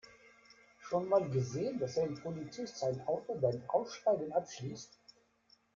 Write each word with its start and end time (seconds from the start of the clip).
Schon 0.79 1.09
mal 1.09 1.29
gesehen, 1.29 1.77
dass 1.77 1.95
ein 1.99 2.15
Polizist 2.15 2.77
sein 2.79 2.99
Auto 3.05 3.35
beim 3.35 3.61
Aussteigen 3.67 4.33
abschließt? 4.33 4.97